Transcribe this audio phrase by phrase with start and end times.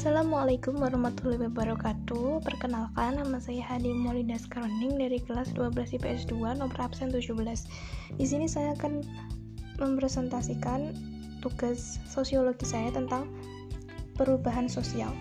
[0.00, 2.40] Assalamualaikum warahmatullahi wabarakatuh.
[2.40, 7.36] Perkenalkan, nama saya Hadi Maulida Skaroning dari kelas 12 IPS 2 nomor absen 17
[8.16, 9.04] Di sini saya akan
[9.76, 10.96] mempresentasikan
[11.44, 13.28] tugas sosiologi saya tentang
[14.16, 15.12] perubahan sosial.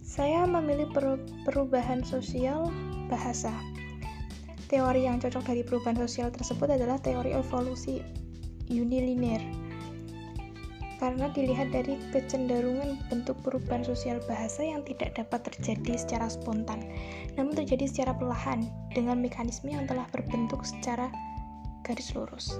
[0.00, 0.88] Saya memilih
[1.44, 2.72] perubahan sosial
[3.12, 3.52] bahasa.
[4.72, 8.00] Teori yang cocok dari perubahan sosial tersebut adalah teori evolusi
[8.72, 9.63] unilinear
[11.02, 16.82] karena dilihat dari kecenderungan bentuk perubahan sosial bahasa yang tidak dapat terjadi secara spontan,
[17.34, 21.10] namun terjadi secara perlahan dengan mekanisme yang telah berbentuk secara
[21.84, 22.56] garis lurus.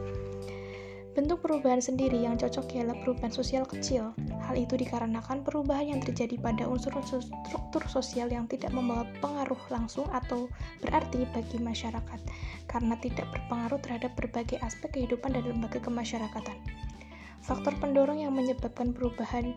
[1.15, 4.11] Bentuk perubahan sendiri yang cocok ialah perubahan sosial kecil.
[4.51, 10.11] Hal itu dikarenakan perubahan yang terjadi pada unsur-unsur struktur sosial yang tidak membawa pengaruh langsung
[10.11, 10.51] atau
[10.83, 12.19] berarti bagi masyarakat,
[12.67, 16.59] karena tidak berpengaruh terhadap berbagai aspek kehidupan dan lembaga kemasyarakatan.
[17.45, 19.53] Faktor pendorong yang menyebabkan perubahan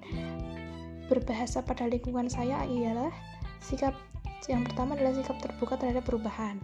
[1.08, 3.16] berbahasa pada lingkungan saya ialah
[3.64, 3.96] sikap
[4.46, 6.56] yang pertama adalah sikap terbuka terhadap perubahan.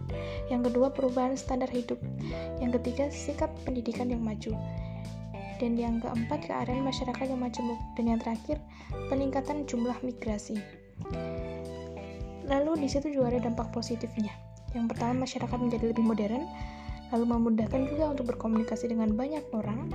[0.48, 2.00] Yang kedua, perubahan standar hidup.
[2.62, 4.56] Yang ketiga, sikap pendidikan yang maju.
[5.60, 7.76] Dan yang keempat, keadaan masyarakat yang majemuk.
[7.98, 8.56] Dan yang terakhir,
[9.12, 10.56] peningkatan jumlah migrasi.
[12.48, 14.32] Lalu di situ juga ada dampak positifnya.
[14.72, 16.44] Yang pertama, masyarakat menjadi lebih modern,
[17.12, 19.92] lalu memudahkan juga untuk berkomunikasi dengan banyak orang,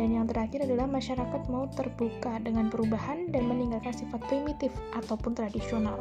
[0.00, 6.00] dan yang terakhir adalah masyarakat mau terbuka dengan perubahan dan meninggalkan sifat primitif ataupun tradisional.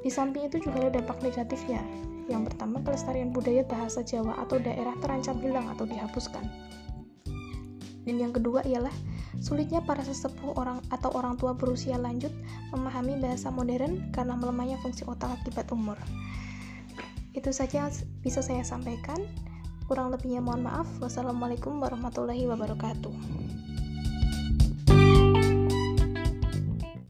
[0.00, 1.84] Di samping itu juga ada dampak negatifnya.
[2.32, 6.48] Yang pertama, kelestarian budaya bahasa Jawa atau daerah terancam hilang atau dihapuskan.
[8.08, 8.92] Dan yang kedua ialah
[9.36, 12.32] sulitnya para sesepuh orang atau orang tua berusia lanjut
[12.72, 16.00] memahami bahasa modern karena melemahnya fungsi otak akibat umur.
[17.36, 17.92] Itu saja
[18.24, 19.20] bisa saya sampaikan.
[19.88, 20.84] Kurang lebihnya mohon maaf.
[21.00, 23.57] Wassalamualaikum warahmatullahi wabarakatuh.